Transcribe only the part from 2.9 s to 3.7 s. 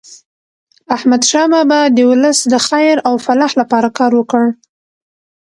او فلاح